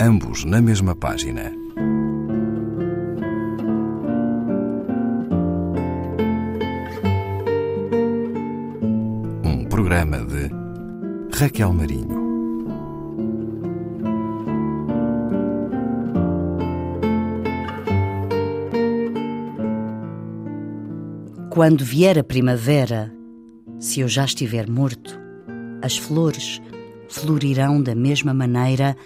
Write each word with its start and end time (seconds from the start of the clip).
ambos 0.00 0.44
na 0.44 0.60
mesma 0.60 0.94
página. 0.96 1.52
Um 9.44 9.64
programa 9.66 10.18
de 10.18 10.50
Raquel 11.36 11.72
Marinho. 11.72 12.24
Quando 21.50 21.84
vier 21.84 22.18
a 22.18 22.24
primavera, 22.24 23.14
se 23.78 24.00
eu 24.00 24.08
já 24.08 24.24
estiver 24.24 24.68
morto, 24.68 25.20
as 25.80 25.96
flores 25.96 26.60
florirão 27.08 27.80
da 27.80 27.94
mesma 27.94 28.34
maneira 28.34 28.96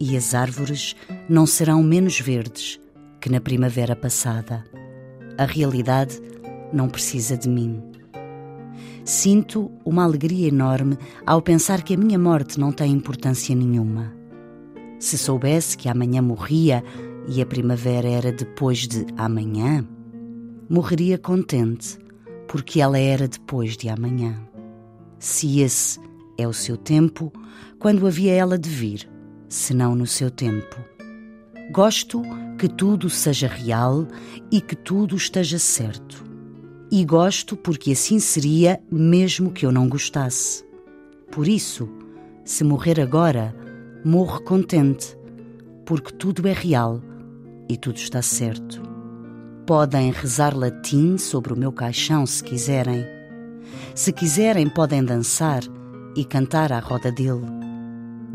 e 0.00 0.16
as 0.16 0.34
árvores 0.34 0.94
não 1.28 1.46
serão 1.46 1.82
menos 1.82 2.20
verdes 2.20 2.80
que 3.20 3.30
na 3.30 3.40
primavera 3.40 3.96
passada. 3.96 4.64
A 5.38 5.44
realidade 5.44 6.20
não 6.72 6.88
precisa 6.88 7.36
de 7.36 7.48
mim. 7.48 7.82
Sinto 9.04 9.70
uma 9.84 10.04
alegria 10.04 10.48
enorme 10.48 10.98
ao 11.24 11.40
pensar 11.40 11.82
que 11.82 11.94
a 11.94 11.96
minha 11.96 12.18
morte 12.18 12.58
não 12.58 12.72
tem 12.72 12.92
importância 12.92 13.54
nenhuma. 13.54 14.12
Se 14.98 15.16
soubesse 15.16 15.76
que 15.76 15.88
amanhã 15.88 16.22
morria 16.22 16.82
e 17.28 17.40
a 17.40 17.46
primavera 17.46 18.08
era 18.08 18.32
depois 18.32 18.86
de 18.86 19.06
amanhã, 19.16 19.86
morreria 20.68 21.18
contente, 21.18 21.98
porque 22.48 22.80
ela 22.80 22.98
era 22.98 23.28
depois 23.28 23.76
de 23.76 23.88
amanhã. 23.88 24.40
Se 25.18 25.60
esse 25.60 26.00
é 26.38 26.46
o 26.46 26.52
seu 26.52 26.76
tempo, 26.76 27.32
quando 27.78 28.06
havia 28.06 28.32
ela 28.32 28.58
de 28.58 28.68
vir, 28.68 29.08
senão 29.48 29.94
no 29.94 30.06
seu 30.06 30.30
tempo. 30.30 30.76
Gosto 31.70 32.22
que 32.58 32.68
tudo 32.68 33.10
seja 33.10 33.48
real 33.48 34.06
e 34.50 34.60
que 34.60 34.76
tudo 34.76 35.16
esteja 35.16 35.58
certo. 35.58 36.24
E 36.90 37.04
gosto 37.04 37.56
porque 37.56 37.92
assim 37.92 38.18
seria 38.18 38.80
mesmo 38.90 39.50
que 39.50 39.66
eu 39.66 39.72
não 39.72 39.88
gostasse. 39.88 40.64
Por 41.30 41.48
isso, 41.48 41.88
se 42.44 42.62
morrer 42.62 43.00
agora, 43.00 43.54
morro 44.04 44.40
contente, 44.42 45.18
porque 45.84 46.12
tudo 46.12 46.46
é 46.46 46.52
real 46.52 47.02
e 47.68 47.76
tudo 47.76 47.96
está 47.96 48.22
certo. 48.22 48.80
Podem 49.66 50.12
rezar 50.12 50.56
latim 50.56 51.18
sobre 51.18 51.52
o 51.52 51.58
meu 51.58 51.72
caixão 51.72 52.24
se 52.24 52.42
quiserem. 52.42 53.04
Se 53.94 54.12
quiserem, 54.12 54.68
podem 54.68 55.04
dançar 55.04 55.62
e 56.14 56.24
cantar 56.24 56.72
à 56.72 56.78
roda 56.78 57.10
dele. 57.10 57.65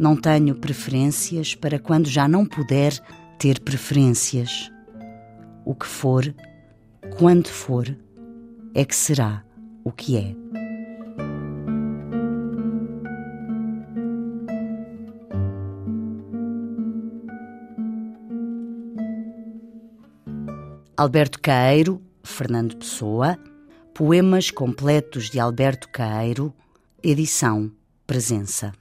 Não 0.02 0.16
tenho 0.16 0.56
preferências 0.56 1.54
para 1.54 1.78
quando 1.78 2.10
já 2.10 2.28
não 2.28 2.44
puder 2.44 2.92
ter 3.38 3.60
preferências. 3.60 4.72
O 5.64 5.76
que 5.76 5.86
for, 5.86 6.34
quando 7.20 7.48
for, 7.48 7.96
é 8.74 8.84
que 8.84 8.96
será 8.96 9.44
o 9.84 9.92
que 9.92 10.18
é. 10.18 10.36
Alberto 20.98 21.40
Caeiro, 21.40 22.02
Fernando 22.24 22.76
Pessoa, 22.76 23.38
Poemas 23.94 24.50
completos 24.50 25.30
de 25.30 25.40
Alberto 25.40 25.88
Caeiro, 25.90 26.52
edição 27.04 27.72
Presença. 28.08 28.81